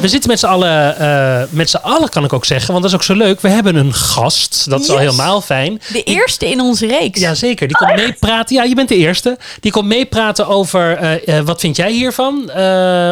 [0.00, 2.90] We zitten met z'n allen, eh, met z'n allen kan ik ook zeggen, want dat
[2.90, 3.40] is ook zo leuk.
[3.40, 5.04] We hebben een gast, dat is al Yes.
[5.04, 5.80] helemaal fijn.
[5.92, 7.20] De eerste in onze reeks.
[7.20, 8.56] Jazeker, die komt meepraten.
[8.56, 9.38] Ja, je bent de eerste.
[9.60, 12.50] Die komt meepraten over eh, eh, wat vind jij hiervan?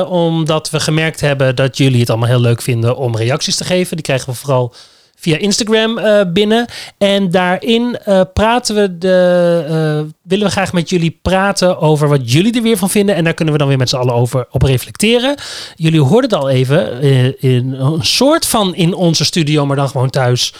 [0.08, 3.96] Omdat we gemerkt hebben dat jullie het allemaal heel leuk vinden om reacties te geven.
[3.96, 4.74] Die krijgen we vooral
[5.16, 6.66] via Instagram eh, binnen.
[6.98, 12.32] En daarin eh, praten we de, eh, willen we graag met jullie praten over wat
[12.32, 13.14] jullie er weer van vinden.
[13.14, 15.34] En daar kunnen we dan weer met z'n allen over op reflecteren.
[15.74, 17.02] Jullie hoorden het al even
[17.40, 20.54] in een soort van in onze studio, maar dan gewoon thuis.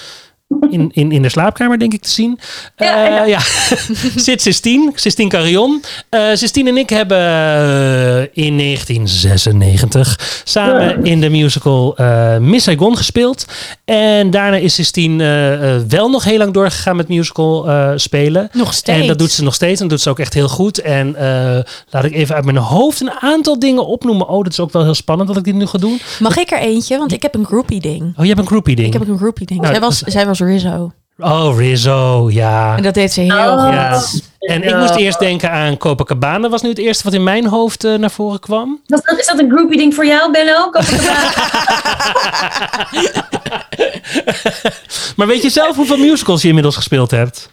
[0.71, 2.39] In, in, in de slaapkamer, denk ik, te zien.
[2.77, 3.25] Ja, Eh, ja.
[3.25, 3.41] ja.
[4.17, 5.83] Zit Sistine, Sistine Carillon.
[6.09, 11.97] Eh Sistine en ik hebben eh, in 1996 samen in de musical
[12.41, 13.45] Miss Saigon gespeeld.
[13.85, 18.49] En daarna is Sistine wel nog heel lang doorgegaan met musical spelen.
[18.53, 19.01] Nog steeds.
[19.01, 19.81] En dat doet ze nog steeds.
[19.81, 20.81] En dat doet ze ook echt heel goed.
[20.81, 21.17] En
[21.91, 24.29] laat ik even uit mijn hoofd een aantal dingen opnoemen.
[24.29, 26.01] Oh, dat is ook wel heel spannend dat ik dit nu ga doen.
[26.21, 26.99] Mag ik er eentje?
[26.99, 28.03] Want ik heb een groupie ding.
[28.03, 28.87] Oh, je hebt een groupie ding.
[28.87, 29.61] Ik heb een groupie ding.
[29.61, 30.93] Nou, zij, was, zij was Rizzo.
[31.19, 32.77] Oh, Rizzo, ja.
[32.77, 33.65] En dat deed ze heel Oh.
[33.65, 33.73] goed.
[33.75, 34.01] Ja.
[34.55, 36.49] En ik moest eerst denken aan Copacabana.
[36.49, 38.81] was nu het eerste wat in mijn hoofd eh, naar voren kwam.
[38.87, 40.71] Was dat, is dat een groupie ding voor jou, Benno?
[40.71, 41.33] Copacabana?
[45.17, 47.53] Maar weet je zelf hoeveel musicals je inmiddels gespeeld hebt?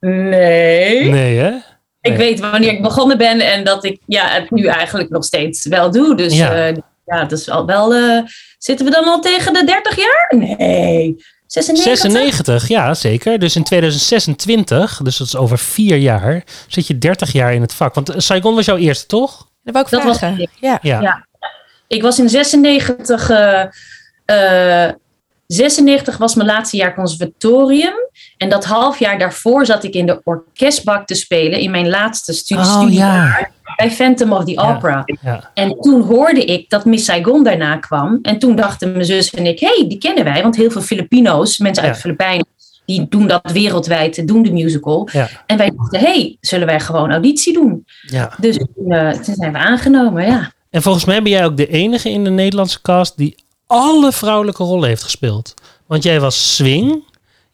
[0.00, 1.10] nee.
[1.10, 1.52] Nee, hè?
[2.00, 5.66] Ik weet wanneer ik begonnen ben en dat ik ja, het nu eigenlijk nog steeds
[5.66, 6.14] wel doe.
[6.16, 6.54] Dus Ja.
[6.66, 6.74] ja,
[7.06, 7.94] ja dat is al wel.
[7.94, 8.18] eh,
[8.58, 10.34] zitten we dan al tegen de 30 jaar?
[10.56, 11.16] Nee.
[11.50, 12.00] 96?
[12.00, 13.38] 96, ja, zeker.
[13.38, 17.74] Dus in 2026, dus dat is over vier jaar, zit je 30 jaar in het
[17.74, 17.94] vak.
[17.94, 19.48] Want eh, Saigon was jouw eerste, toch?
[19.62, 20.48] Dat wou ik Dat was vragen.
[20.60, 20.78] ja.
[20.82, 21.00] Ja.
[21.00, 21.26] Ja.
[21.86, 23.30] Ik was in 96.
[23.30, 23.64] eh,
[24.86, 24.92] eh,
[25.46, 27.94] 96 was mijn laatste jaar conservatorium.
[28.40, 32.32] En dat half jaar daarvoor zat ik in de orkestbak te spelen in mijn laatste
[32.32, 32.64] studie.
[32.64, 34.74] Oh, studiejaar Bij Phantom of the Ja.
[34.74, 35.04] Opera.
[35.22, 35.50] Ja.
[35.54, 38.18] En toen hoorde ik dat Miss Saigon daarna kwam.
[38.22, 40.42] En toen dachten mijn zus en ik, hé, hey, die kennen wij.
[40.42, 42.46] Want heel veel Filipino's, mensen uit de Filipijnen,
[42.86, 45.08] die doen dat wereldwijd, doen de musical.
[45.46, 47.86] En wij dachten, hé, hey, zullen wij gewoon auditie doen?
[48.00, 48.32] ja.
[48.38, 48.56] Dus
[48.88, 50.52] eh, toen zijn we aangenomen, ja.
[50.70, 53.34] En volgens mij ben jij ook de enige in de Nederlandse cast die
[53.66, 55.54] alle vrouwelijke rollen heeft gespeeld.
[55.86, 57.04] Want jij was Swing,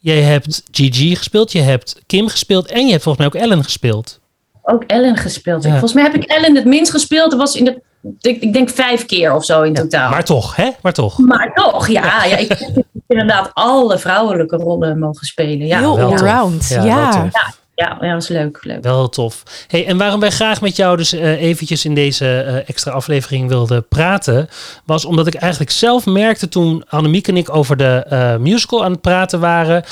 [0.07, 3.65] jij hebt Gigi gespeeld, je hebt Kim gespeeld en je hebt volgens mij ook Ellen
[3.65, 4.21] gespeeld.
[4.63, 5.63] Ook Ellen gespeeld.
[5.63, 5.71] Ja.
[5.71, 7.31] Volgens mij heb ik Ellen het minst gespeeld.
[7.31, 7.83] Dat was in de,
[8.21, 10.11] ik, ik denk vijf keer of zo in totaal.
[10.11, 10.71] Maar toch, hè?
[10.83, 11.19] Maar toch.
[11.19, 12.25] Maar toch, ja.
[12.25, 15.67] ja ik heb inderdaad alle vrouwelijke rollen mogen spelen.
[15.67, 16.21] Ja, Heel wel tof.
[16.21, 16.69] allround.
[16.69, 17.29] Ja,
[17.77, 17.99] Ja.
[18.01, 18.59] ja, was leuk.
[18.63, 18.83] leuk.
[18.83, 19.43] Wel tof.
[19.69, 23.49] Hey, en waarom wij graag met jou dus eh, eventjes in deze eh, extra aflevering
[23.49, 24.49] wilden praten,
[24.85, 28.93] was omdat ik eigenlijk zelf merkte toen Annemiek en ik over de eh, musical aan
[28.93, 29.85] het praten waren,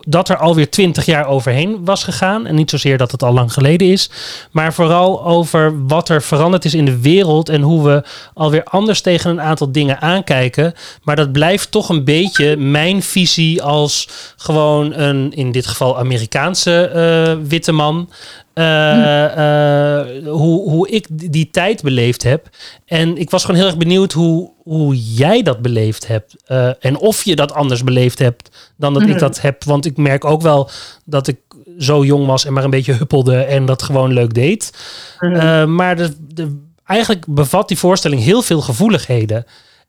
[0.00, 2.46] dat er alweer twintig jaar overheen was gegaan.
[2.46, 4.10] En niet zozeer dat het al lang geleden is,
[4.50, 8.02] maar vooral over wat er veranderd is in de wereld en hoe we
[8.34, 10.74] alweer anders tegen een aantal dingen aankijken.
[11.02, 17.24] Maar dat blijft toch een beetje mijn visie als gewoon een, in dit geval Amerikaanse
[17.34, 18.10] witte man.
[18.54, 22.48] Eh, eh, hoe, hoe ik die tijd beleefd heb.
[22.86, 26.34] En ik was gewoon heel erg benieuwd hoe, hoe jij dat beleefd hebt.
[26.44, 29.18] Eh, en of je dat anders beleefd hebt dan dat ik Mhm.
[29.18, 29.64] dat heb.
[29.64, 30.70] Want ik merk ook wel
[31.04, 31.38] dat ik
[31.78, 34.72] zo jong was en maar een beetje huppelde en dat gewoon leuk deed.
[35.20, 35.74] Mhm.
[35.74, 39.44] Maar de, de, eigenlijk bevat die voorstelling heel veel gevoeligheden.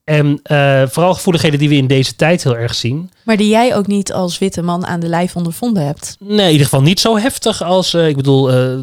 [0.07, 3.11] En eh, vooral gevoeligheden die we in deze tijd heel erg zien.
[3.23, 6.15] Maar die jij ook niet als witte man aan de lijf ondervonden hebt.
[6.19, 7.93] Nee, in ieder geval niet zo heftig als...
[7.93, 8.77] eh, ik bedoel, eh,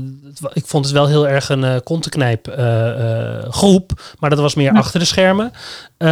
[0.52, 2.88] ik vond het wel heel erg een kontenknijp eh,
[3.38, 4.14] eh, groep.
[4.18, 4.78] Maar dat was meer Ja.
[4.78, 5.52] achter de schermen.
[5.96, 6.08] Eh,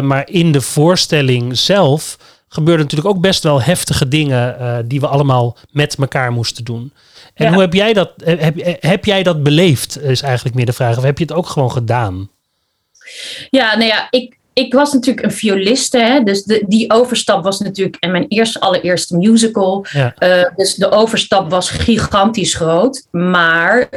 [0.00, 2.16] maar in de voorstelling zelf
[2.48, 4.58] gebeurden natuurlijk ook best wel heftige dingen...
[4.58, 6.92] eh, die we allemaal met elkaar moesten doen.
[7.34, 7.52] En Ja.
[7.52, 10.96] hoe heb jij, dat, heb, heb jij dat beleefd, is eigenlijk meer de vraag.
[10.96, 12.28] Of heb je het ook gewoon gedaan?
[13.50, 15.98] Ja, nou ja, ik, ik was natuurlijk een violiste.
[15.98, 19.86] Hè, dus de, die overstap was natuurlijk en mijn eerste, allereerste musical.
[19.92, 20.14] Ja.
[20.18, 23.06] Eh, dus de overstap was gigantisch groot.
[23.10, 23.88] Maar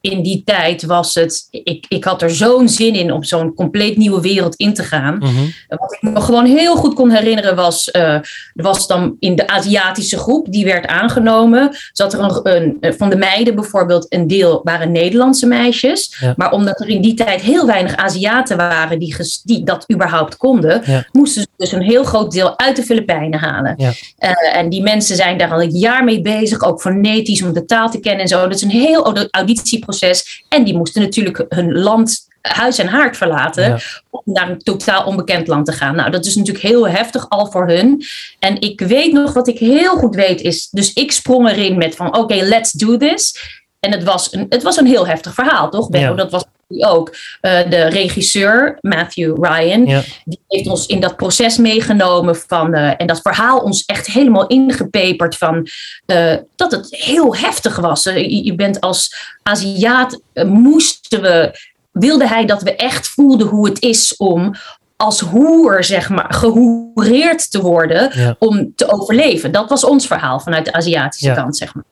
[0.00, 3.96] in die tijd was het, ik, ik had er zo'n zin in om zo'n compleet
[3.96, 5.16] nieuwe wereld in te gaan.
[5.18, 5.34] Mhm.
[5.68, 8.22] Wat ik me gewoon heel goed kon herinneren was, eh, er
[8.54, 13.16] was dan in de Aziatische groep, die werd aangenomen, zat er een, een, van de
[13.16, 16.16] meiden bijvoorbeeld een deel waren Nederlandse meisjes.
[16.20, 16.34] Ja.
[16.36, 20.36] Maar omdat er in die tijd heel weinig Aziaten waren die, ges- die dat überhaupt
[20.36, 21.06] konden, Ja.
[21.12, 23.74] moesten ze dus een heel groot deel uit de Filipijnen halen.
[23.76, 23.92] Ja.
[24.18, 27.64] Eh, en die mensen zijn daar al een jaar mee bezig, ook fonetisch om de
[27.64, 28.40] taal te kennen en zo.
[28.42, 30.44] Dat is een heel, auditie repetitieproces.
[30.48, 33.68] En die moesten natuurlijk hun land, huis en haard verlaten.
[33.68, 33.78] Ja.
[34.10, 35.96] Om naar een totaal onbekend land te gaan.
[35.96, 38.02] Nou, dat is natuurlijk heel heftig al voor hun.
[38.38, 40.68] En ik weet nog, wat ik heel goed weet is.
[40.70, 43.34] Dus ik sprong erin met van: oké, let's do this.
[43.80, 45.88] En het was een, het was een heel heftig verhaal, toch?
[45.90, 46.12] Ja.
[46.12, 47.14] Dat was ook.
[47.40, 50.02] Eh, de regisseur, Matthew Ryan, Ja.
[50.24, 54.46] die heeft ons in dat proces meegenomen van, eh, en dat verhaal ons echt helemaal
[54.46, 55.66] ingepeperd van
[56.06, 58.02] eh, dat het heel heftig was.
[58.02, 61.58] Je, je bent als Aziat, moesten we,
[61.92, 64.54] wilde hij dat we echt voelden hoe het is om
[64.96, 68.36] als hoer, zeg maar, gehoereerd te worden Ja.
[68.38, 69.52] om te overleven.
[69.52, 71.34] Dat was ons verhaal vanuit de Aziatische Ja.
[71.34, 71.84] kant, zeg maar.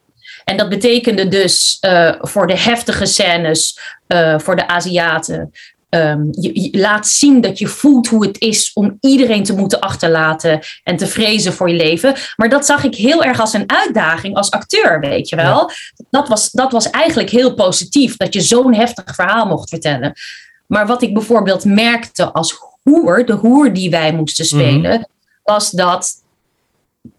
[0.45, 5.53] En dat betekende dus eh, voor de heftige scènes, eh, voor de Aziaten.
[5.89, 9.81] ehm, je, je laat zien dat je voelt hoe het is om iedereen te moeten
[9.81, 12.15] achterlaten en te vrezen voor je leven.
[12.37, 15.71] Maar dat zag ik heel erg als een uitdaging als acteur, weet je wel.
[16.11, 20.13] Dat, was, dat was eigenlijk heel positief, dat je zo'n heftig verhaal mocht vertellen.
[20.67, 25.09] Maar wat ik bijvoorbeeld merkte als hoer, de hoer die wij moesten spelen,
[25.45, 26.24] was dat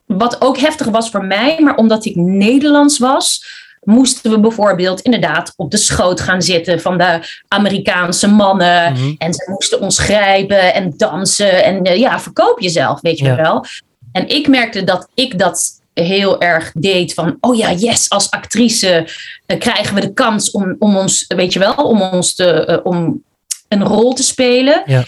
[0.06, 3.46] wat ook heftig was voor mij, maar omdat ik Nederlands was,
[3.84, 8.94] moesten we bijvoorbeeld inderdaad op de schoot gaan zitten van de Amerikaanse mannen.
[8.94, 9.14] Mhm.
[9.18, 13.36] En ze moesten ons grijpen en dansen en eh, ja, verkoop jezelf, weet je Ja.
[13.36, 13.66] wel.
[14.12, 19.08] En ik merkte dat ik dat heel erg deed van, oh ja, yes, als actrice
[19.46, 22.78] eh, krijgen we de kans om, om ons, weet je wel, om ons te, eh,
[22.84, 23.24] om
[23.68, 24.84] een rol te spelen.
[24.86, 25.04] Ja.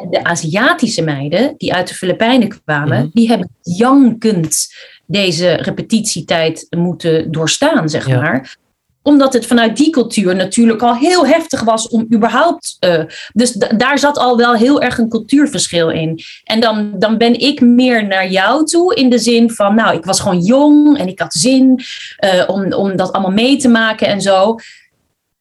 [0.00, 3.08] En de Aziatische meiden die uit de Filipijnen kwamen, Mhm.
[3.12, 4.74] die hebben jankend
[5.06, 8.20] deze repetitietijd moeten doorstaan, zeg Ja.
[8.20, 8.56] maar
[9.04, 12.76] omdat het vanuit die cultuur natuurlijk al heel heftig was om überhaupt.
[12.80, 16.20] eh, dus daar zat al wel heel erg een cultuurverschil in.
[16.44, 20.04] En dan, dan ben ik meer naar jou toe in de zin van, nou, ik
[20.04, 21.80] was gewoon jong en ik had zin
[22.16, 24.56] eh, om, om dat allemaal mee te maken en zo.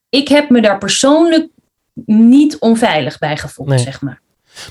[0.09, 1.48] Ik heb me daar persoonlijk
[2.06, 3.77] niet onveilig bij gevoeld, Nee.
[3.80, 4.21] zeg maar.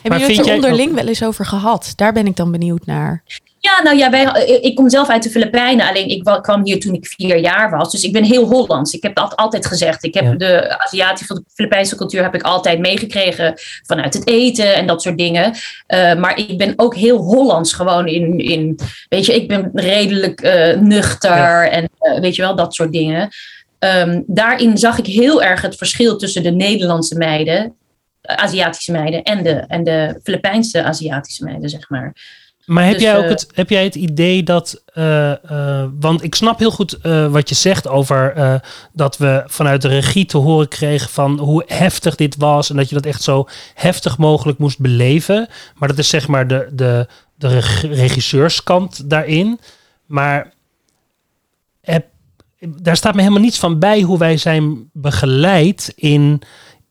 [0.02, 1.92] Hebben jullie vind het er jij- onderling wel eens over gehad?
[1.96, 3.22] Daar ben ik dan benieuwd naar.
[3.62, 5.88] Ja, nou ja, wij, ik kom zelf uit de Filipijnen.
[5.88, 7.90] Alleen ik wa- kwam hier toen ik vier jaar was.
[7.90, 8.92] Dus ik ben heel Hollands.
[8.92, 10.04] Ik heb dat altijd gezegd.
[10.04, 10.34] Ik heb Ja.
[10.34, 13.54] de Aziatische, de Filipijnse cultuur heb ik altijd meegekregen
[13.86, 15.54] vanuit het eten en dat soort dingen.
[15.86, 18.78] Eh, maar ik ben ook heel Hollands gewoon in, in
[19.08, 21.68] weet je, ik ben redelijk eh, nuchter Ja.
[21.68, 23.28] en eh, weet je wel, dat soort dingen.
[23.78, 27.70] Ehm, daarin zag ik heel erg het verschil tussen de Nederlandse meiden, eh,
[28.22, 32.38] Aziatische meiden en de, en de Filipijnse Aziatische meiden, zeg maar.
[32.64, 34.82] Maar heb, Dus, jij ook eh, het, heb jij het idee dat.
[34.94, 36.98] eh, eh, want ik snap heel goed
[37.30, 38.60] wat je zegt over
[38.92, 42.70] dat we vanuit de regie te horen kregen van hoe heftig dit was.
[42.70, 45.48] En dat je dat echt zo heftig mogelijk moest beleven.
[45.74, 49.60] Maar dat is zeg maar de, de, de reg- regisseurskant daarin.
[50.06, 50.52] Maar
[51.80, 52.06] heb,
[52.66, 56.42] daar staat me helemaal niets van bij hoe wij zijn begeleid in.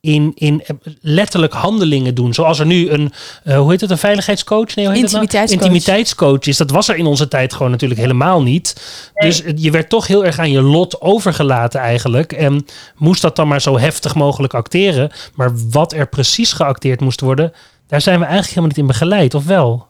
[0.01, 0.63] In, in
[1.01, 2.33] letterlijk handelingen doen.
[2.33, 3.11] Zoals er nu een,
[3.43, 4.75] eh, hoe heet het, een veiligheidscoach?
[4.75, 5.23] Nee, hoe heet het nou?
[5.23, 5.61] Intimiteitscoach.
[5.65, 6.57] Intimiteitscoach is.
[6.57, 8.75] Dat was er in onze tijd gewoon natuurlijk helemaal niet.
[9.13, 12.33] Dus het- je werd toch heel erg aan je lot overgelaten eigenlijk.
[12.33, 12.65] En
[12.95, 15.11] moest dat dan maar zo heftig mogelijk acteren.
[15.35, 17.53] Maar wat er precies geacteerd moest worden,
[17.87, 19.87] daar zijn we eigenlijk helemaal niet in begeleid, of wel?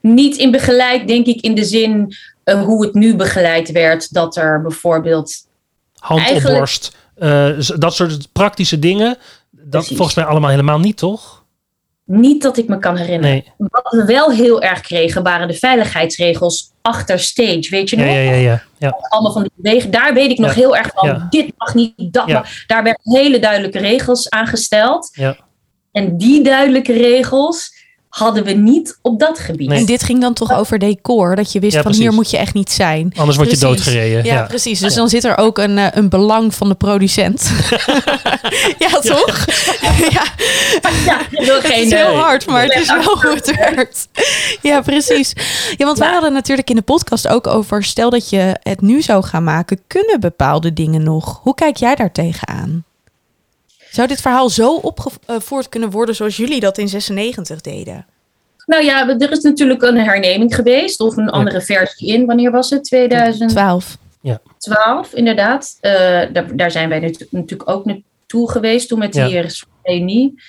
[0.00, 2.14] niet in begeleid, denk ik, in de zin
[2.44, 4.12] eh, hoe het nu begeleid werd.
[4.12, 5.34] Dat er bijvoorbeeld.
[5.98, 7.00] Hand op borst, eh,
[7.76, 9.16] dat soort praktische dingen.
[9.50, 9.96] Dat Precies.
[9.96, 11.44] volgens mij allemaal helemaal niet, toch?
[12.04, 13.44] Niet dat ik me kan herinneren.
[13.58, 13.68] Nee.
[13.68, 17.66] Wat we wel heel erg kregen, waren de veiligheidsregels achter stage.
[17.70, 18.06] Weet je nog?
[18.06, 18.62] ja, ja, ja.
[18.78, 18.96] ja.
[19.08, 19.90] Allemaal van die bewegingen.
[19.90, 21.26] Daar weet ik nog heel erg van.
[21.30, 22.66] Dit mag niet, dat mag.
[22.66, 25.08] Daar werden hele duidelijke regels aangesteld.
[25.12, 25.36] Ja.
[25.92, 27.75] En die duidelijke regels
[28.16, 29.68] hadden we niet op dat gebied.
[29.68, 29.78] Nee.
[29.78, 32.06] En dit ging dan toch over decor, dat je wist Ja, van precies.
[32.08, 33.12] hier moet je echt niet zijn.
[33.16, 33.76] Anders word je Precies.
[33.84, 34.24] doodgereden.
[34.24, 34.80] Ja, Ja, precies.
[34.80, 37.50] Dus dan zit er ook een, eh, een belang van de producent.
[38.84, 39.44] ja, toch?
[40.10, 40.22] ja,
[41.04, 43.56] Ja, ik wil het geen, is heel eh, hard, maar het is wel hoe het
[43.56, 44.08] werkt.
[44.62, 45.32] Ja, precies.
[45.76, 47.84] Ja, want wij hadden natuurlijk in de podcast ook over...
[47.84, 51.40] stel dat je het nu zou gaan maken, kunnen bepaalde dingen nog?
[51.42, 52.84] Hoe kijk jij daar tegenaan?
[53.96, 58.06] Zou dit verhaal zo opgevoerd kunnen worden zoals jullie dat in 96 deden?
[58.66, 61.00] Nou ja, er is natuurlijk een herneming geweest.
[61.00, 62.26] Of een andere versie in.
[62.26, 62.84] Wanneer was het?
[62.84, 63.96] 2012,
[64.58, 65.12] 12.
[65.12, 65.76] inderdaad.
[65.80, 65.92] Eh,
[66.32, 68.88] daar, daar zijn wij natu- natuurlijk ook naartoe geweest.
[68.88, 69.42] Toen met die Ja.
[69.42, 69.48] ja.
[69.82, 70.42] reunie.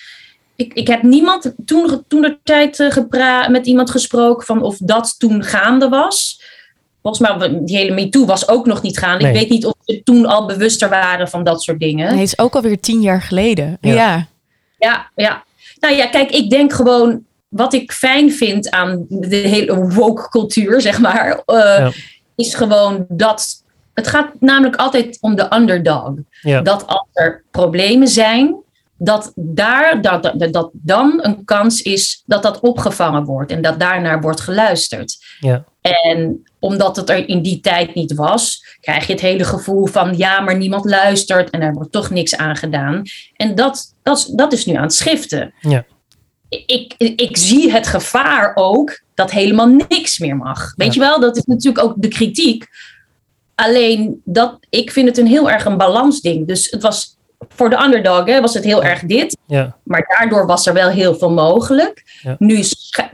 [0.55, 4.77] Ik, ik heb niemand toen, toen de tijd eh, gepra- met iemand gesproken van of
[4.77, 6.41] dat toen gaande was.
[7.01, 9.23] Volgens mij, die hele MeToo was ook nog niet gaande.
[9.23, 9.33] Nee.
[9.33, 12.05] Ik weet niet of ze toen al bewuster waren van dat soort dingen.
[12.09, 13.77] Nee, het is ook alweer tien jaar geleden.
[13.81, 13.93] Ja.
[13.93, 14.27] Ja.
[14.77, 15.43] Ja, ja.
[15.79, 20.81] Nou ja, kijk, ik denk gewoon wat ik fijn vind aan de hele woke cultuur,
[20.89, 21.91] zeg maar, eh, Ja.
[22.35, 23.63] is gewoon dat
[23.93, 26.11] het gaat namelijk altijd om de underdog.
[26.41, 26.61] Ja.
[26.61, 28.55] Dat als er problemen zijn,
[28.97, 33.79] dat daar dat, dat, dat dan een kans is dat dat opgevangen wordt en dat
[33.79, 35.17] daarnaar wordt geluisterd.
[35.39, 35.63] Ja.
[35.81, 40.17] En omdat het er in die tijd niet was, krijg je het hele gevoel van
[40.17, 43.01] ja, maar niemand luistert en er wordt toch niks aan gedaan.
[43.35, 45.53] En dat, dat, dat is nu aan het schiften.
[45.59, 45.85] Ja.
[46.49, 50.73] Ik, ik zie het gevaar ook dat helemaal niks meer mag.
[50.75, 51.01] Weet Ja.
[51.01, 52.67] je wel, dat is natuurlijk ook de kritiek.
[53.55, 56.47] Alleen dat, ik vind het een heel erg een balansding.
[56.47, 57.16] Dus het was
[57.49, 59.37] voor de underdog hè, was het heel erg dit.
[59.45, 59.77] Ja.
[59.83, 62.03] Maar daardoor was er wel heel veel mogelijk.
[62.21, 62.35] Ja.
[62.39, 62.63] Nu,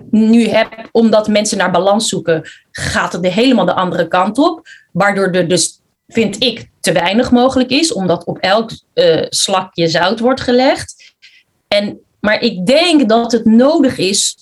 [0.10, 4.68] nu heb, omdat mensen naar balans zoeken, gaat het de helemaal de andere kant op.
[4.92, 7.94] Waardoor er dus, vind ik, te weinig mogelijk is.
[7.94, 11.14] Omdat op elk eh, slakje zout wordt gelegd.
[11.68, 14.38] En, maar ik denk dat het nodig is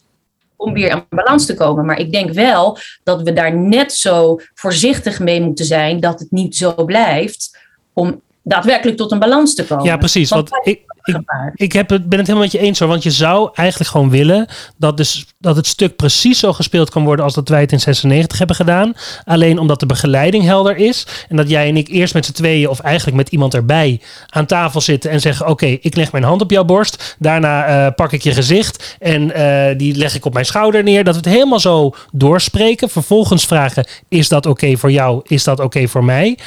[0.56, 1.86] om weer aan balans te komen.
[1.86, 6.32] Maar ik denk wel dat we daar net zo voorzichtig mee moeten zijn dat het
[6.32, 7.58] niet zo blijft
[7.94, 9.86] om daadwerkelijk tot een balans te komen.
[9.86, 10.30] Ja, precies.
[10.30, 11.18] Want Want ik, ik,
[11.56, 12.88] ik heb het, ben het helemaal met je eens hoor.
[12.88, 17.04] Want je zou eigenlijk gewoon willen dat, dus, dat het stuk precies zo gespeeld kan
[17.04, 18.94] worden als dat wij het in 96 hebben gedaan.
[19.24, 21.08] Alleen omdat de begeleiding helder is.
[21.30, 24.46] En dat jij en ik eerst met z'n tweeën of eigenlijk met iemand erbij aan
[24.46, 27.16] tafel zitten en zeggen: Oké, ik leg mijn hand op jouw borst.
[27.20, 31.04] Daarna eh, pak ik je gezicht en eh, die leg ik op mijn schouder neer.
[31.04, 32.90] Dat we het helemaal zo doorspreken.
[32.90, 35.22] Vervolgens vragen: Is dat oké voor jou?
[35.28, 36.38] Is dat oké voor mij?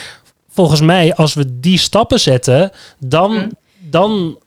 [0.54, 3.50] Volgens mij, als we die stappen zetten, dan, Mm.
[3.80, 4.38] dan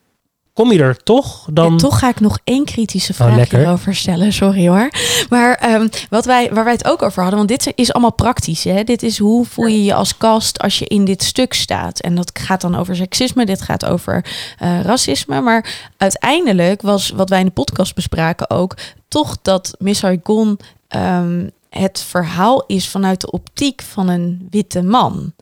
[0.53, 1.47] kom je er toch?
[1.51, 1.71] Dan...
[1.71, 3.57] En toch ga ik nog één kritische vraag lekker.
[3.59, 4.33] hierover stellen.
[4.33, 4.89] Sorry hoor.
[5.29, 8.63] Maar ehm, wat wij, waar wij het ook over hadden, want dit is allemaal praktisch.
[8.63, 8.83] Hè?
[8.83, 11.99] Dit is hoe voel je je als kast als je in dit stuk staat.
[11.99, 14.25] En dat gaat dan over seksisme, dit gaat over
[14.57, 15.41] eh, racisme.
[15.41, 21.47] Maar uiteindelijk was wat wij in de podcast bespraken ook, toch dat Miss Saigon ehm,
[21.69, 25.33] het verhaal is vanuit de optiek van een witte man.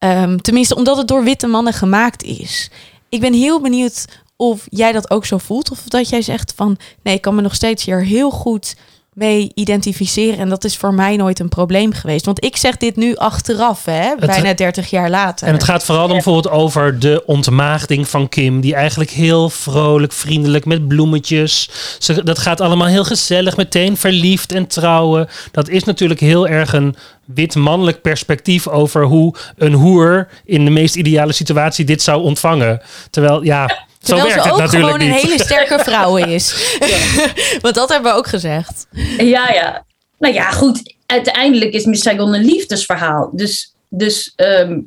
[0.00, 2.70] Ehm, tenminste, omdat het door witte mannen gemaakt is.
[3.08, 4.04] Ik ben heel benieuwd
[4.36, 5.70] of jij dat ook zo voelt.
[5.70, 8.76] Of dat jij zegt van nee, ik kan me nog steeds hier heel goed
[9.12, 10.38] mee identificeren.
[10.38, 12.24] En dat is voor mij nooit een probleem geweest.
[12.24, 15.46] Want ik zeg dit nu achteraf, hè, bijna 30 jaar later.
[15.46, 18.60] En het gaat vooral dan bijvoorbeeld over de ontmaagding van Kim.
[18.60, 21.70] Die eigenlijk heel vrolijk, vriendelijk met bloemetjes.
[21.98, 25.28] Ze, dat gaat allemaal heel gezellig, meteen verliefd en trouwen.
[25.50, 30.70] Dat is natuurlijk heel erg een wit mannelijk perspectief over hoe een hoer in de
[30.70, 32.80] meest ideale situatie dit zou ontvangen.
[33.10, 36.76] Terwijl, ja, zo Terwijl werkt ze ook natuurlijk gewoon een hele sterke vrouw is.
[37.62, 38.86] Want dat hebben we ook gezegd.
[39.18, 39.84] Ja, ja.
[40.18, 40.94] Nou ja, goed.
[41.06, 43.30] Uiteindelijk is Miss Saigon een liefdesverhaal.
[43.32, 44.78] Dus, dus ehm,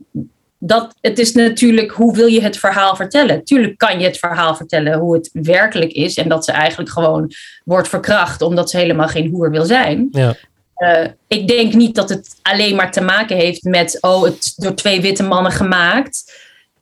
[0.60, 3.43] dat, het is natuurlijk hoe wil je het verhaal vertellen.
[3.43, 6.15] Tuurlijk kan je het verhaal vertellen hoe het werkelijk is.
[6.15, 7.32] En dat ze eigenlijk gewoon
[7.63, 10.08] wordt verkracht omdat ze helemaal geen hoer wil zijn.
[10.12, 10.36] Ja.
[10.75, 14.74] Eh, ik denk niet dat het alleen maar te maken heeft met, oh, het door
[14.74, 16.34] twee witte mannen gemaakt.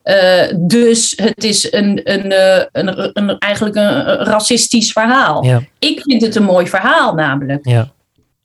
[0.03, 5.43] Eh, dus het is een, een, eh, een, een, eigenlijk een racistisch verhaal.
[5.45, 7.67] Ja, Ik vind het een mooi verhaal namelijk.
[7.67, 7.91] ja,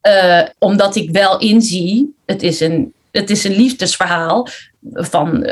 [0.01, 4.47] Eh, omdat ik wel inzie, het is een, het is een liefdesverhaal
[4.93, 5.49] van,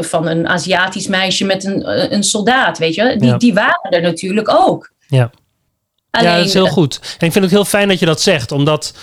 [0.00, 3.16] van een Aziatisch meisje met een, een soldaat, weet je.
[3.18, 3.36] Die, Ja.
[3.36, 4.92] die waren er natuurlijk ook.
[5.08, 5.30] ja.
[6.10, 6.98] Alleen, ja, dat is heel goed.
[7.18, 8.94] En ik vind het heel fijn dat je dat zegt, omdat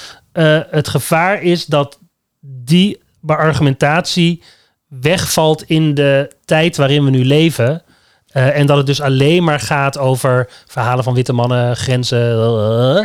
[0.70, 2.00] het gevaar is dat
[2.42, 4.44] die argumentatie
[4.90, 7.84] wegvalt in de tijd waarin we nu leven.
[8.30, 12.20] Eh, en dat het dus alleen maar gaat over verhalen van witte mannen, grenzen.
[12.20, 12.98] eh,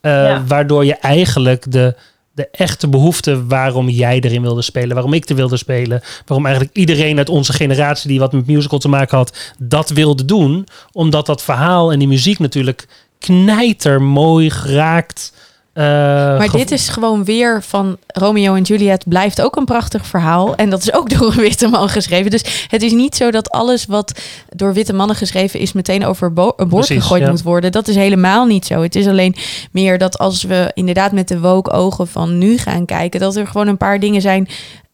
[0.00, 0.44] eh, Ja.
[0.46, 1.94] Waardoor je eigenlijk de,
[2.32, 6.76] de echte behoefte waarom jij erin wilde spelen, waarom ik er wilde spelen, waarom eigenlijk
[6.76, 10.66] iedereen uit onze generatie die wat met musical te maken had, dat wilde doen.
[10.92, 12.86] Omdat dat verhaal en die muziek natuurlijk
[13.18, 15.32] knijter mooi geraakt.
[15.80, 20.54] Eh, Maar dit is gewoon weer van Romeo en Juliet blijft ook een prachtig verhaal.
[20.54, 22.30] En dat is ook door een witte man geschreven.
[22.30, 26.68] Dus het is niet zo dat alles wat door witte mannen geschreven is meteen overboord
[26.68, 27.30] Precies, gegooid ja.
[27.30, 27.72] moet worden.
[27.72, 28.82] Dat is helemaal niet zo.
[28.82, 29.34] Het is alleen
[29.70, 33.46] meer dat als we inderdaad met de woke ogen van nu gaan kijken, dat er
[33.46, 34.48] gewoon een paar dingen zijn.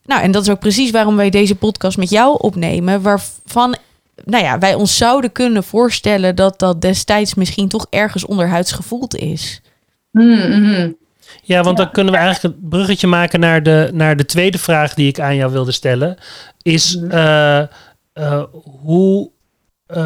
[0.04, 3.02] Nou, en dat is ook precies waarom wij deze podcast met jou opnemen.
[3.02, 3.76] Waarvan
[4.24, 9.16] nou ja, wij ons zouden kunnen voorstellen dat dat destijds misschien toch ergens onderhuids gevoeld
[9.16, 9.60] is.
[10.22, 10.90] Hmm, mhm.
[11.42, 14.94] Ja, want dan kunnen we eigenlijk een bruggetje maken naar de, naar de tweede vraag
[14.94, 16.16] die ik aan jou wilde stellen.
[16.62, 17.58] Is eh,
[18.12, 18.42] eh,
[18.82, 19.30] hoe.
[19.86, 19.96] eh,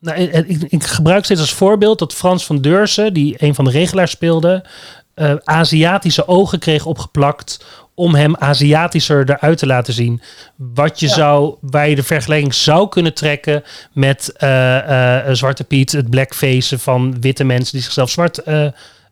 [0.00, 3.64] nou, ik, ik, ik gebruik steeds als voorbeeld dat Frans van Deursen, die een van
[3.64, 4.64] de regelaars speelde,
[5.44, 10.22] Aziatische ogen kreeg opgeplakt om hem Aziatischer eruit te laten zien.
[10.56, 11.12] Wat je Ja.
[11.14, 14.32] zou, waar je de vergelijking zou kunnen trekken met
[15.32, 18.42] Zwarte Piet, het blackface van witte mensen die zichzelf zwart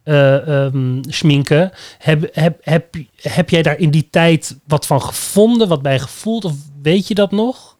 [0.04, 1.72] ehm, schminken.
[1.98, 6.44] Heb, heb, heb, heb jij daar in die tijd wat van gevonden, wat bij gevoeld?
[6.44, 6.52] Of
[6.82, 7.76] weet je dat nog?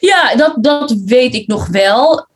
[0.00, 2.26] Ja, dat, dat weet ik nog wel.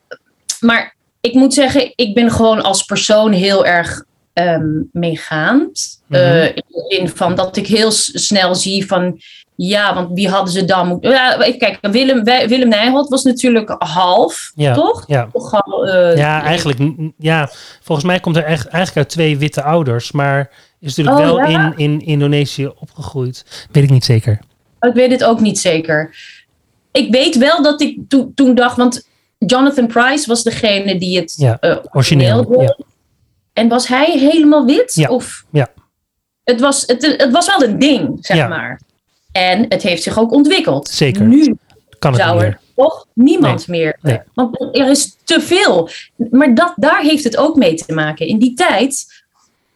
[0.60, 6.02] Maar ik moet zeggen, ik ben gewoon als persoon heel erg ehm, meegaand.
[6.08, 6.20] Mhm.
[6.20, 9.20] Eh, in de zin van dat ik heel snel zie van...
[9.56, 11.10] Ja, want wie hadden ze dan moeten...
[11.10, 15.04] Ja, even kijken, Willem, Willem Nijholt was natuurlijk half, Ja, toch?
[15.06, 15.28] ja.
[15.32, 16.78] Toch al, eh, Ja, eigenlijk.
[17.18, 17.50] Ja,
[17.82, 20.12] volgens mij komt er echt, eigenlijk uit twee witte ouders.
[20.12, 21.72] Maar is natuurlijk Oh, wel ja?
[21.76, 23.66] in, in Indonesië opgegroeid.
[23.72, 24.40] Weet ik niet zeker.
[24.80, 26.16] Ik weet het ook niet zeker.
[26.92, 29.08] Ik weet wel dat ik to- toen dacht, want
[29.38, 32.74] Jonathan Price was degene die het Ja, eh, origineel, deed.
[33.52, 34.94] En was hij helemaal wit?
[34.94, 35.44] Ja, Of?
[35.50, 35.68] ja.
[36.44, 38.48] Het, was, het, het was wel een ding, zeg Ja.
[38.48, 38.80] maar.
[39.32, 40.88] En het heeft zich ook ontwikkeld.
[40.88, 41.22] Zeker.
[41.24, 41.56] Nu
[41.98, 42.58] Kan het zou er meer.
[42.74, 43.98] toch niemand meer.
[44.02, 44.20] Nee.
[44.34, 45.88] Want er is te veel.
[46.30, 48.26] Maar dat, daar heeft het ook mee te maken.
[48.26, 49.22] In die tijd,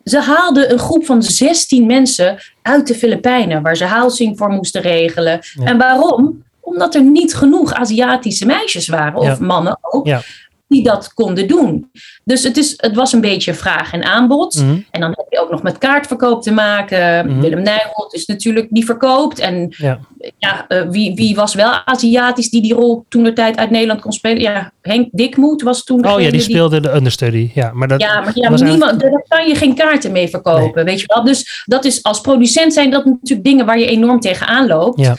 [0.05, 4.81] ze haalden een groep van 16 mensen uit de Filipijnen, waar ze housing voor moesten
[4.83, 5.41] regelen.
[5.55, 5.65] Ja.
[5.65, 6.45] En waarom?
[6.61, 10.23] Omdat er niet genoeg Aziatische meisjes waren, of mannen ook, Ja.
[10.69, 11.91] Die dat konden doen.
[12.25, 14.55] Dus het, is, het was een beetje vraag en aanbod.
[14.55, 14.79] Mhm.
[14.91, 17.27] En dan heb je ook nog met kaartverkoop te maken.
[17.27, 17.41] Mhm.
[17.41, 19.39] Willem Nijholt is natuurlijk die verkoopt.
[19.39, 19.99] En Ja.
[20.39, 24.01] ja, eh, wie, wie was wel Aziatisch die die rol toen de tijd uit Nederland
[24.01, 24.41] kon spelen?
[24.41, 27.51] Ja, Henk Dikmoed was toen Oh ja, die speelde de understudy.
[27.55, 31.01] Ja, maar dat Ja, maar ja, niemand, daar kan je geen kaarten mee verkopen, weet
[31.01, 31.25] je wel.
[31.25, 35.01] Dus dat is als producent zijn dat natuurlijk dingen waar je enorm tegenaan loopt.
[35.01, 35.17] Ja.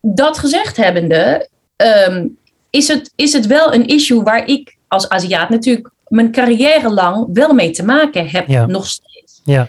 [0.00, 2.26] Dat gezegd hebbende, ehm,
[2.70, 7.26] is, het, is het wel een issue waar ik als Aziat natuurlijk mijn carrière lang
[7.32, 8.66] wel mee te maken heb, Ja.
[8.66, 9.40] nog steeds.
[9.44, 9.68] Ja.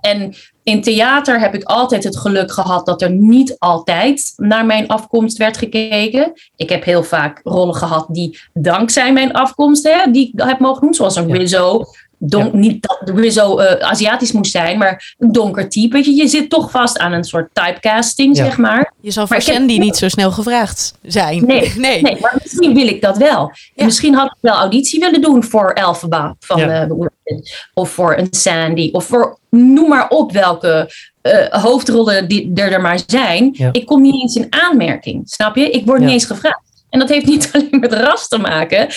[0.00, 4.88] En in theater heb ik altijd het geluk gehad dat er niet altijd naar mijn
[4.88, 6.32] afkomst werd gekeken.
[6.56, 10.80] Ik heb heel vaak rollen gehad die dankzij mijn afkomst, hè, die ik heb mogen
[10.82, 11.34] doen, zoals een Ja.
[11.34, 11.84] Rizzo.
[12.22, 12.50] Don- Ja.
[12.52, 15.94] Niet dat de Rizzo eh, Aziatisch moest zijn, maar een donker type.
[15.96, 18.44] Weet Je, je zit toch vast aan een soort typecasting, Ja.
[18.44, 18.92] zeg maar.
[19.00, 21.46] Je zal voor heb- Sandy niet zo snel gevraagd zijn.
[21.46, 22.02] Nee, nee.
[22.02, 23.52] Nee, maar misschien wil ik dat wel.
[23.74, 23.84] Ja.
[23.84, 26.82] Misschien had ik wel auditie willen doen voor Elphaba van Ja.
[26.82, 26.90] eh,
[27.74, 30.90] of voor een Sandy of voor noem maar op welke
[31.22, 33.48] eh, hoofdrollen die er, er maar zijn.
[33.52, 33.68] Ja.
[33.72, 35.70] Ik kom niet eens in aanmerking, snap je?
[35.70, 36.04] Ik word Ja.
[36.04, 36.60] niet eens gevraagd.
[36.90, 38.88] En dat heeft niet alleen met ras te maken.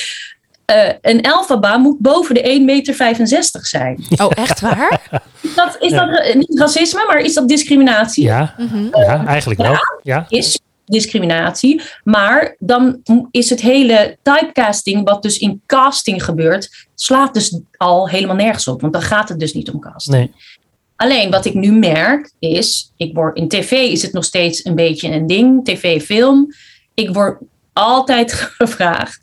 [0.65, 4.03] Eh, een Elphaba moet boven de 1,65 meter zijn.
[4.23, 5.21] Oh, echt waar?
[5.41, 6.05] Is dat, is Ja.
[6.05, 8.23] dat niet racisme, maar is dat discriminatie?
[8.23, 8.87] Ja, Mhm.
[8.91, 9.75] ja, eigenlijk wel.
[10.03, 10.25] Ja.
[10.29, 11.81] is discriminatie.
[12.03, 12.99] Maar dan
[13.31, 18.81] is het hele typecasting, wat dus in casting gebeurt, slaat dus al helemaal nergens op.
[18.81, 20.15] Want dan gaat het dus niet om casting.
[20.17, 20.31] Nee.
[20.95, 24.75] Alleen wat ik nu merk is, ik word, in tv is het nog steeds een
[24.75, 26.47] beetje een ding, tv, film.
[26.93, 27.41] Ik word
[27.73, 29.21] altijd gevraagd.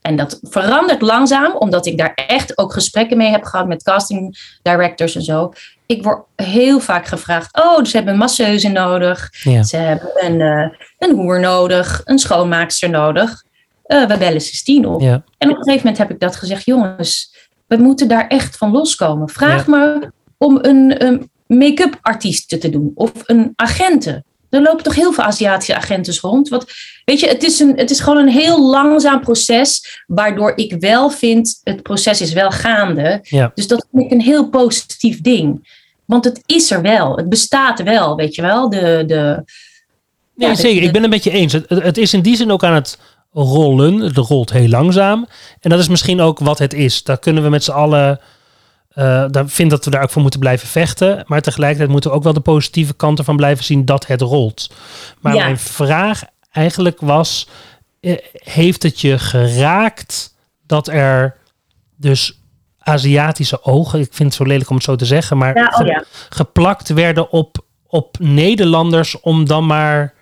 [0.00, 4.38] En dat verandert langzaam, omdat ik daar echt ook gesprekken mee heb gehad met casting
[4.62, 5.52] directors en zo.
[5.86, 9.28] Ik word heel vaak gevraagd: oh, ze hebben een masseuse nodig.
[9.42, 9.62] Ja.
[9.62, 13.44] Ze hebben een, eh, een hoer nodig, een schoonmaakster nodig.
[13.82, 15.00] Eh, we bellen 16 op.
[15.00, 15.22] Ja.
[15.38, 17.34] En op een gegeven moment heb ik dat gezegd: jongens,
[17.66, 19.28] we moeten daar echt van loskomen.
[19.28, 24.24] Vraag me om een, een make-up artiest te doen of een agente.
[24.50, 26.48] Er lopen toch heel veel Aziatische agenten rond.
[26.48, 26.72] Wat,
[27.04, 31.10] weet je, het is, een, het is gewoon een heel langzaam proces, waardoor ik wel
[31.10, 33.18] vind, het proces is wel gaande.
[33.22, 33.52] Ja.
[33.54, 35.78] Dus dat vind ik een heel positief ding.
[36.04, 38.70] Want het is er wel, het bestaat wel, weet je wel.
[38.70, 39.44] De, de,
[40.40, 40.82] Nee, Ja, zeker.
[40.82, 41.52] Ik ben het met je eens.
[41.52, 42.98] Het, het is in die zin ook aan het
[43.32, 43.98] rollen.
[43.98, 45.26] Het rolt heel langzaam.
[45.60, 47.02] En dat is misschien ook wat het is.
[47.02, 48.20] Daar kunnen we met z'n allen...
[48.90, 51.24] eh daar vind dat we daar ook voor moeten blijven vechten.
[51.26, 54.70] Maar tegelijkertijd moeten we ook wel de positieve kanten van blijven zien dat het rolt.
[55.20, 55.44] Maar Ja.
[55.44, 56.22] mijn vraag
[56.52, 57.48] eigenlijk was...
[58.00, 60.34] eh, heeft het je geraakt
[60.66, 61.36] dat er
[61.96, 62.38] dus
[62.78, 64.00] Aziatische ogen...
[64.00, 65.38] Ik vind het zo lelijk om het zo te zeggen.
[65.38, 66.04] Maar ja, oh ja.
[66.28, 70.14] geplakt werden op, op Nederlanders om dan maar.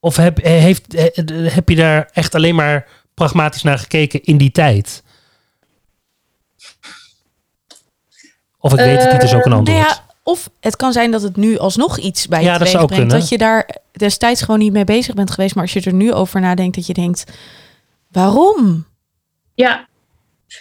[0.00, 4.50] Of heb, heeft, eh, heb je daar echt alleen maar pragmatisch naar gekeken in die
[4.50, 5.02] tijd?
[8.60, 9.78] Of ik weet het niet, is ook een Eh, antwoord.
[9.78, 12.58] Nou ja, of het kan zijn dat het nu alsnog iets bij je Ja, dat
[12.58, 13.02] teweeg zou brengt.
[13.04, 13.20] kunnen.
[13.20, 15.54] Dat je daar destijds gewoon niet mee bezig bent geweest.
[15.54, 17.24] Maar als je er nu over nadenkt, dat je denkt...
[18.12, 18.86] Waarom?
[19.54, 19.86] Ja.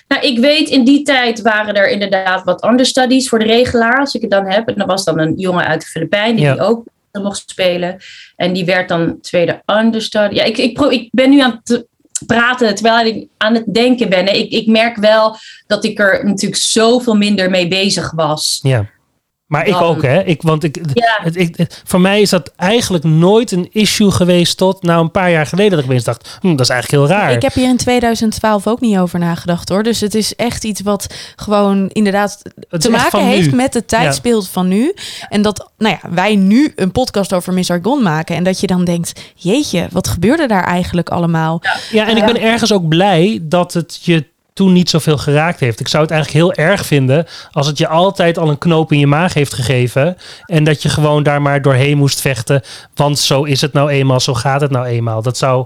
[0.08, 4.14] Nou, ik weet, in die tijd waren er inderdaad wat understudies voor de regelaar, als
[4.16, 4.68] ik het dan heb.
[4.68, 6.54] En dat was dan een jongen uit de Filipijnen Ja.
[6.54, 7.98] die ook mocht spelen.
[8.36, 10.36] En die werd dan tweede understudy.
[10.36, 11.86] Ja, ik, ik, pro- ik ben nu aan het
[12.26, 14.36] praten terwijl ik aan het denken ben.
[14.36, 18.60] Ik, ik merk wel dat ik er natuurlijk zoveel minder mee bezig was.
[18.62, 18.90] Ja,
[19.48, 20.24] Maar ik ook, hè?
[20.24, 21.20] Ik, want ik, Ja.
[21.24, 25.12] het, ik, het- voor mij is dat eigenlijk nooit een issue geweest tot nou een
[25.12, 27.32] paar jaar geleden dat ik opeens dacht, hm, dat is eigenlijk heel raar.
[27.32, 29.84] Ik heb hier in 2012 ook niet over nagedacht hoor.
[29.84, 33.56] Dus het is echt iets wat gewoon inderdaad Het te maken heeft nu.
[33.56, 34.94] met het tijdsbeeld van nu.
[35.30, 38.36] En dat nou ja, wij nu een podcast over Miss Argon maken.
[38.36, 41.62] En dat je dan denkt, jeetje, wat gebeurde daar eigenlijk allemaal?
[41.92, 44.26] Ja, en ik ben ergens ook blij dat het je
[44.58, 45.80] toen niet zoveel geraakt heeft.
[45.80, 49.00] Ik zou het eigenlijk heel erg vinden als het je altijd al een knoop in
[49.00, 50.18] je maag heeft gegeven.
[50.46, 52.62] En dat je gewoon daar maar doorheen moest vechten.
[52.96, 55.22] Want zo is het nou eenmaal, zo gaat het nou eenmaal.
[55.22, 55.66] Dat zou,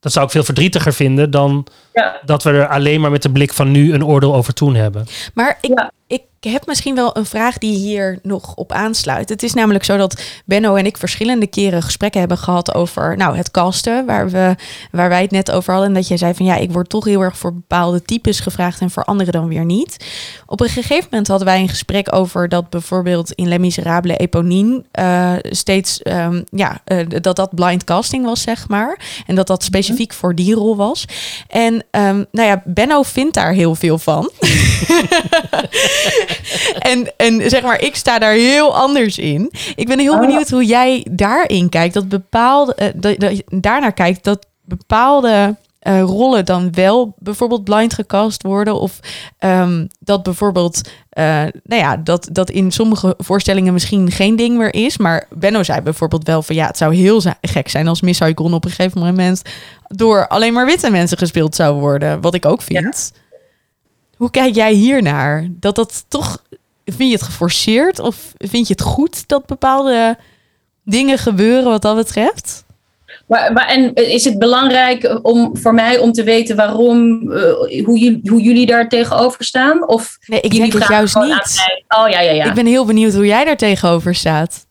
[0.00, 1.66] dat zou ik veel verdrietiger vinden dan
[1.96, 2.20] Ja.
[2.24, 5.06] dat we er alleen maar met de blik van nu een oordeel over toen hebben.
[5.34, 5.90] Maar ik, Ja.
[6.06, 9.28] ik heb misschien wel een vraag die hier nog op aansluit.
[9.28, 13.36] Het is namelijk zo dat Benno en ik verschillende keren gesprekken hebben gehad over nou,
[13.36, 14.54] het casten, waar, we,
[14.90, 15.88] waar wij het net over hadden.
[15.88, 18.80] En dat jij zei van ja, ik word toch heel erg voor bepaalde types gevraagd
[18.80, 20.06] en voor anderen dan weer niet.
[20.46, 24.84] Op een gegeven moment hadden wij een gesprek over dat bijvoorbeeld in Les Miserables Eponine
[24.90, 29.00] eh, steeds ehm, ja, eh, dat dat blind casting was, zeg maar.
[29.26, 31.04] En dat dat specifiek voor die rol was.
[31.48, 34.30] En ehm, nou ja, Benno vindt daar heel veel van.
[36.78, 39.52] en, en zeg maar, ik sta daar heel anders in.
[39.76, 40.20] Ik ben heel Oh.
[40.20, 41.94] benieuwd hoe jij daarin kijkt.
[41.94, 47.64] Dat bepaalde, eh, dat, dat je daarnaar kijkt dat bepaalde eh, rollen dan wel bijvoorbeeld
[47.64, 48.80] blind gecast worden.
[48.80, 49.00] Of
[49.38, 50.80] ehm, dat bijvoorbeeld,
[51.16, 51.24] eh,
[51.62, 54.96] nou ja, dat, dat in sommige voorstellingen misschien geen ding meer is.
[54.96, 58.54] Maar Benno zei bijvoorbeeld wel van ja, het zou heel gek zijn als Miss Saigon
[58.54, 59.42] op een gegeven moment
[59.86, 62.20] door alleen maar witte mensen gespeeld zou worden.
[62.20, 63.12] Wat ik ook vind.
[64.16, 65.48] Hoe kijk jij hiernaar?
[65.50, 66.42] Dat dat toch,
[66.84, 67.98] vind je het geforceerd?
[67.98, 70.18] Of vind je het goed dat bepaalde
[70.84, 72.64] dingen gebeuren wat dat betreft?
[73.26, 77.98] Maar, maar, en is het belangrijk om, voor mij om te weten waarom, eh, hoe,
[77.98, 79.88] jullie, hoe jullie daar tegenover staan?
[79.88, 81.84] Of Nee, ik jullie denk het juist niet.
[81.88, 82.44] Oh ja, ja, ja.
[82.44, 84.66] Ik ben heel benieuwd hoe jij daar tegenover staat.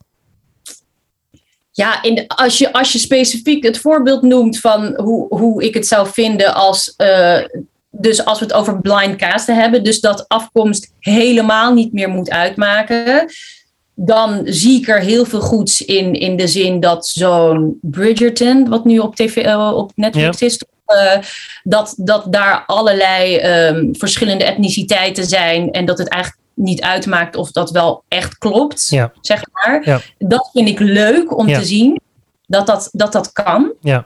[1.71, 5.87] Ja, in, als, je, als je specifiek het voorbeeld noemt van hoe, hoe ik het
[5.87, 6.93] zou vinden als.
[6.95, 7.39] eh,
[7.97, 12.29] dus als we het over blind casten hebben, dus dat afkomst helemaal niet meer moet
[12.29, 13.29] uitmaken.
[13.95, 18.85] Dan zie ik er heel veel goeds in, in de zin dat zo'n Bridgerton, wat
[18.85, 21.17] nu op, TV, eh, op Netflix is, eh,
[21.63, 27.51] dat, dat daar allerlei ehm, verschillende etniciteiten zijn en dat het eigenlijk niet uitmaakt of
[27.51, 29.11] dat wel echt klopt, Ja.
[29.21, 29.81] zeg maar.
[29.85, 29.99] Ja.
[30.17, 31.99] Dat vind ik leuk om te zien,
[32.47, 33.71] dat dat, dat dat kan.
[33.81, 34.05] Ja.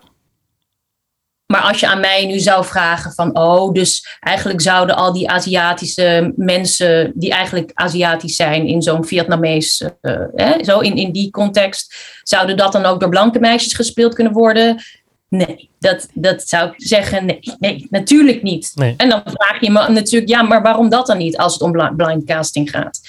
[1.51, 5.29] Maar als je aan mij nu zou vragen van, oh, dus eigenlijk zouden al die
[5.29, 11.31] Aziatische mensen die eigenlijk Aziatisch zijn in zo'n Vietnamees, eh, hè, zo in, in die
[11.31, 14.83] context, zouden dat dan ook door blanke meisjes gespeeld kunnen worden?
[15.29, 18.71] Nee, dat, dat zou ik zeggen, nee, nee, natuurlijk niet.
[18.75, 18.93] Nee.
[18.97, 21.71] En dan vraag je me natuurlijk, ja, maar waarom dat dan niet als het om
[21.71, 22.99] bli- blind casting gaat?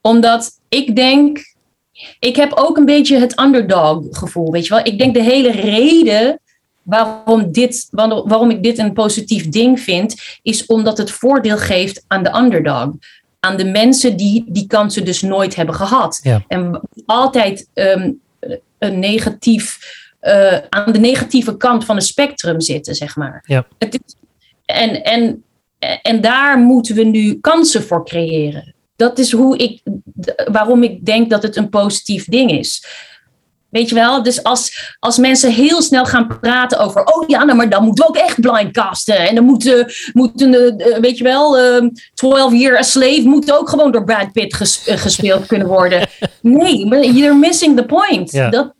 [0.00, 1.54] Omdat ik denk,
[2.18, 4.84] ik heb ook een beetje het underdog gevoel, weet je wel.
[4.84, 6.38] Ik denk de hele reden
[6.84, 12.22] waarom, dit, waarom ik dit een positief ding vind, is omdat het voordeel geeft aan
[12.22, 12.88] de underdog.
[13.40, 16.20] Aan de mensen die die kansen dus nooit hebben gehad.
[16.22, 16.44] Ja.
[16.48, 18.10] En altijd ehm,
[18.78, 19.78] een negatief,
[20.20, 23.44] eh, aan de negatieve kant van het spectrum zitten, zeg maar.
[23.46, 23.66] Ja.
[23.78, 24.14] Het is,
[24.64, 25.44] en, en,
[26.02, 28.74] en daar moeten we nu kansen voor creëren.
[28.96, 29.82] Dat is hoe ik,
[30.52, 32.86] waarom ik denk dat het een positief ding is.
[33.74, 34.22] Weet je wel?
[34.22, 37.04] Dus als, als mensen heel snel gaan praten over.
[37.04, 39.18] Oh ja, nou, maar dan moeten we ook echt blind casten.
[39.18, 40.50] En dan moeten, moeten
[41.00, 44.86] weet je wel, ehm 12 Year a Slave moet ook gewoon door Brad Pitt ges-
[44.86, 46.08] eh, gespeeld kunnen worden.
[46.40, 48.30] Nee, maar you're missing the point.
[48.32, 48.50] Ja.
[48.50, 48.72] Dat,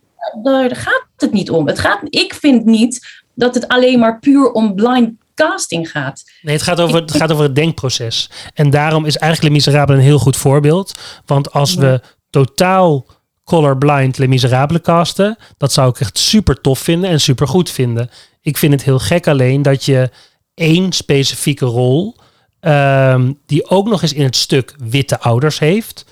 [0.42, 1.66] daar gaat het niet om.
[1.66, 6.22] Het gaat, ik vind niet dat het alleen maar puur om blind casting gaat.
[6.42, 8.30] Nee, het gaat, over, het gaat over het denkproces.
[8.54, 10.92] En daarom is eigenlijk Les Miserables een heel goed voorbeeld.
[11.26, 13.06] Want als we totaal
[13.44, 18.10] colorblind Les Miserables casten, dat zou ik echt super tof vinden en super goed vinden.
[18.40, 20.10] Ik vind het heel gek alleen dat je
[20.54, 22.16] één specifieke rol,
[22.60, 26.04] ehm, die ook nog eens in het stuk witte ouders heeft.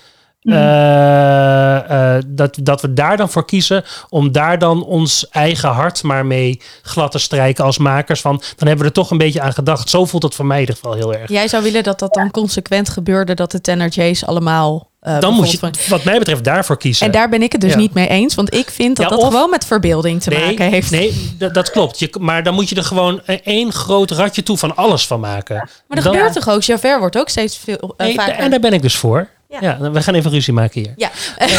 [0.43, 6.03] Eh, eh, dat, dat we daar dan voor kiezen om daar dan ons eigen hart
[6.03, 8.35] maar mee glad te strijken als makers van.
[8.55, 9.89] Dan hebben we er toch een beetje aan gedacht.
[9.89, 11.29] Zo voelt het voor mij in ieder geval heel erg.
[11.29, 14.91] Jij zou willen dat dat dan consequent gebeurde, dat de Tenor J's allemaal.
[14.99, 17.05] eh, dan moet je, wat mij betreft, daarvoor kiezen.
[17.05, 17.77] En daar ben ik het dus Ja.
[17.77, 20.45] niet mee eens, want ik vind dat Ja, dat of- gewoon met verbeelding te nee,
[20.45, 20.91] maken heeft.
[20.91, 21.99] Nee, dat, klopt.
[21.99, 25.55] Je, maar dan moet je er gewoon één groot ratje toe van alles van maken.
[25.55, 26.61] Maar dat Dan- gebeurt toch ook?
[26.61, 28.33] Javert wordt ook steeds veel Nee, vaker.
[28.35, 29.27] en daar ben ik dus voor.
[29.61, 29.77] Ja.
[29.79, 29.91] Ja.
[29.91, 30.93] we gaan even ruzie maken hier.
[30.95, 31.11] Ja,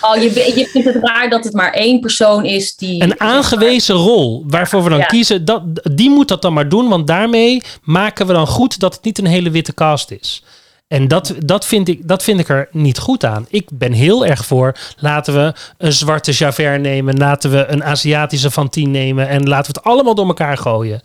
[0.00, 3.02] Oh, je, je vindt het raar dat het maar één persoon is die.
[3.02, 5.04] Een aangewezen rol waarvoor we dan Ja.
[5.04, 5.62] kiezen, dat,
[5.94, 6.88] die moet dat dan maar doen.
[6.88, 10.44] Want daarmee maken we dan goed dat het niet een hele witte cast is.
[10.88, 13.46] En dat, dat, vind ik, dat vind ik er niet goed aan.
[13.48, 14.74] Ik ben heel erg voor.
[14.98, 17.16] Laten we een zwarte Javert nemen.
[17.18, 19.28] Laten we een Aziatische van 10 nemen.
[19.28, 21.00] En laten we het allemaal door elkaar gooien.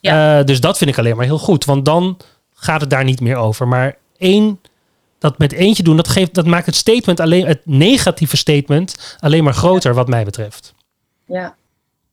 [0.00, 0.38] Ja.
[0.38, 1.64] Eh, dus dat vind ik alleen maar heel goed.
[1.64, 2.16] Want dan
[2.54, 3.68] gaat het daar niet meer over.
[3.68, 4.60] Maar één,
[5.18, 9.44] dat met eentje doen, dat, geeft, dat maakt het statement alleen, het negatieve statement alleen
[9.44, 10.74] maar groter, wat mij betreft.
[11.26, 11.54] Ja.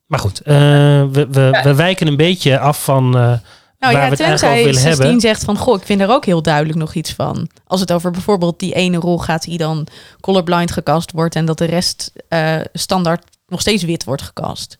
[0.05, 3.05] Maar goed, eh, we, we, we wijken een beetje af van.
[3.05, 3.39] eh, Nou
[3.79, 5.19] waar ja, we het eigenlijk over tenzij willen hebben.
[5.19, 5.57] zegt van...
[5.57, 7.49] Goh, ik vind er ook heel duidelijk nog iets van.
[7.67, 9.43] Als het over bijvoorbeeld die ene rol gaat...
[9.43, 9.87] die dan
[10.21, 11.35] colorblind gecast wordt...
[11.35, 14.77] en dat de rest eh, standaard nog steeds wit wordt gecast.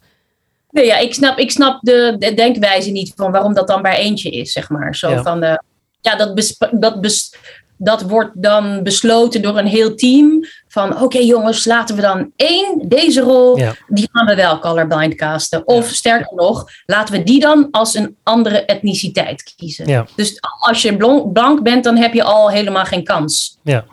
[0.69, 3.97] Nee, ja, ik snap, ik snap de, de denkwijze niet van waarom dat dan bij
[3.97, 4.95] eentje is, zeg maar.
[4.95, 5.21] Zo Ja.
[5.23, 5.55] van, eh,
[6.05, 7.29] ja, dat, dat,
[7.77, 10.45] dat wordt dan besloten door een heel team.
[10.67, 13.75] Van, oké jongens, laten we dan één, deze rol, Ja.
[13.87, 15.67] die gaan we wel colorblind casten.
[15.67, 19.87] Of sterker nog, laten we die dan als een andere etniciteit kiezen.
[19.87, 20.05] Ja.
[20.15, 20.97] Dus als je
[21.33, 23.57] blank bent, dan heb je al helemaal geen kans.
[23.63, 23.85] Ja.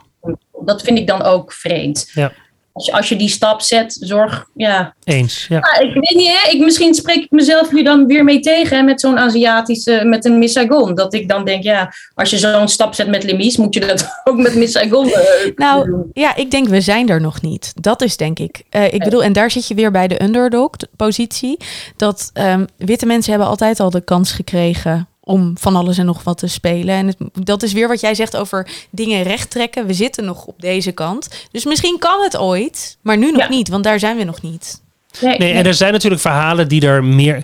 [0.65, 2.11] Dat vind ik dan ook vreemd.
[2.15, 2.33] Ja.
[2.73, 5.47] Als je, als je die stap zet, zorg, ja, Eens.
[5.49, 5.59] Ja.
[5.59, 6.51] Ah, ik weet niet, hè?
[6.51, 10.25] Ik, misschien spreek ik mezelf hier dan weer mee tegen hè, met zo'n Aziatische, met
[10.25, 10.95] een Miss Saigon.
[10.95, 14.07] Dat ik dan denk, ja, als je zo'n stap zet met Lemise, moet je dat
[14.25, 16.11] ook met Miss Saigon eh, Nou, doen.
[16.13, 17.73] ja, ik denk we zijn er nog niet.
[17.81, 18.63] Dat is denk ik.
[18.71, 21.57] Eh, ik bedoel, en daar zit je weer bij de underdog-positie.
[21.97, 26.23] Dat ehm, witte mensen hebben altijd al de kans gekregen om van alles en nog
[26.23, 26.95] wat te spelen.
[26.95, 29.87] En het, dat is weer wat jij zegt over dingen recht trekken.
[29.87, 31.29] We zitten nog op deze kant.
[31.51, 33.49] Dus misschien kan het ooit, maar nu nog Ja.
[33.49, 34.83] niet, want daar zijn we nog niet.
[35.21, 37.43] Nee, Nee, en er zijn natuurlijk verhalen die er meer.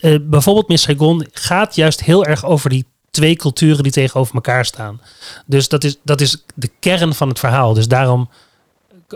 [0.00, 4.34] eh, eh, bijvoorbeeld Miss Saigon gaat juist heel erg over die twee culturen die tegenover
[4.34, 5.00] elkaar staan.
[5.46, 7.74] Dus dat is, dat is de kern van het verhaal.
[7.74, 8.28] Dus daarom.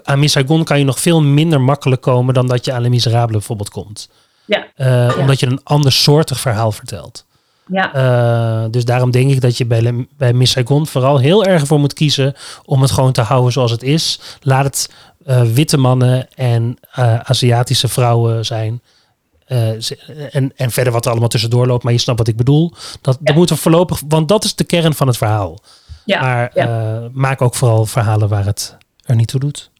[0.02, 2.90] Aan Miss Saigon kan je nog veel minder makkelijk komen dan dat je aan Les
[2.90, 4.08] Miserables bijvoorbeeld komt.
[4.44, 4.66] Ja.
[4.74, 7.26] Eh, Omdat je een ander soortig verhaal vertelt.
[7.68, 7.94] Ja,
[8.64, 11.80] Eh, dus daarom denk ik dat je bij, bij Miss Saigon vooral heel erg voor
[11.80, 14.20] moet kiezen om het gewoon te houden zoals het is.
[14.40, 14.90] Laat het
[15.24, 18.82] eh, witte mannen en eh, Aziatische vrouwen zijn.
[19.46, 19.68] Eh,
[20.30, 22.72] en, en verder wat er allemaal tussendoor loopt, maar je snapt wat ik bedoel.
[23.00, 25.58] Dat, dat moeten we voorlopig, want dat is de kern van het verhaal.
[26.04, 26.66] ja, maar ja.
[26.96, 29.70] eh, maak ook vooral verhalen waar het er niet toe doet.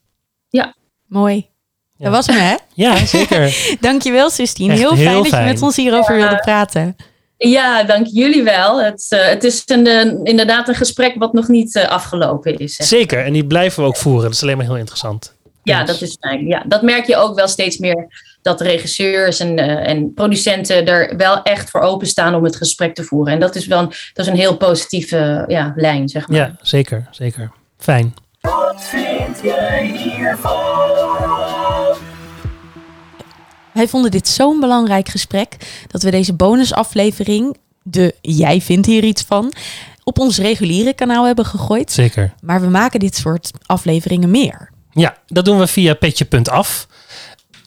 [1.06, 1.46] Mooi.
[1.96, 2.04] Ja.
[2.04, 2.54] Dat was hem, hè?
[2.74, 3.56] Ja, zeker.
[3.80, 4.72] Dankjewel, Sistine.
[4.72, 5.46] Echt Heel fijn heel dat fijn.
[5.46, 6.20] je met ons hierover Ja.
[6.20, 6.96] wilde praten.
[7.38, 8.82] Ja, dank jullie wel.
[8.82, 12.78] Het, eh, het is een, eh, inderdaad een gesprek wat nog niet eh, afgelopen is.
[12.78, 12.84] hè.
[12.84, 13.24] zeker.
[13.24, 14.22] En die blijven we ook voeren.
[14.22, 15.36] Dat is alleen maar heel interessant.
[15.68, 16.46] Ja, dat is fijn.
[16.46, 18.06] Ja, dat merk je ook wel steeds meer.
[18.42, 23.04] Dat regisseurs en, eh, en producenten er wel echt voor openstaan om het gesprek te
[23.04, 23.32] voeren.
[23.32, 26.38] En dat is wel een, dat is een heel positieve ja, lijn, zeg maar.
[26.38, 27.08] Ja, zeker.
[27.10, 27.50] Zeker.
[27.78, 28.14] Fijn.
[33.78, 39.22] Wij vonden dit zo'n belangrijk gesprek dat we deze bonusaflevering, de Jij vindt hier iets
[39.22, 39.52] van,
[40.04, 41.92] op ons reguliere kanaal hebben gegooid.
[41.92, 42.34] Zeker.
[42.40, 44.70] Maar we maken dit soort afleveringen meer.
[44.90, 46.87] Ja, dat doen we via petje.af.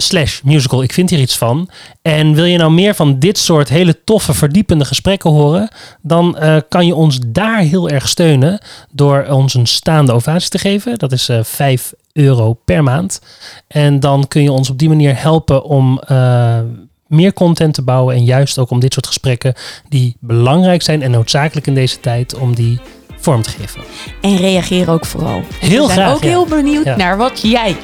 [0.01, 1.69] Slash musical, ik vind hier iets van.
[2.01, 5.69] En wil je nou meer van dit soort hele toffe, verdiepende gesprekken horen?
[6.01, 8.61] Dan eh, kan je ons daar heel erg steunen
[8.91, 10.97] door ons een staande ovatie te geven.
[10.97, 13.21] Dat is eh 5 euro per maand.
[13.67, 16.59] En dan kun je ons op die manier helpen om eh,
[17.07, 18.15] meer content te bouwen.
[18.15, 19.53] En juist ook om dit soort gesprekken
[19.89, 22.79] die belangrijk zijn en noodzakelijk in deze tijd, om die
[23.21, 23.81] vorm te geven.
[24.21, 25.43] En reageer ook vooral.
[25.59, 26.13] Heel dus graag.
[26.13, 27.77] Ik ben ook heel benieuwd naar wat jij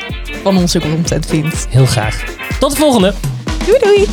[0.43, 1.67] van onze content vindt.
[1.69, 2.23] Heel graag.
[2.60, 3.13] Tot de volgende.
[3.65, 4.08] Doei doei.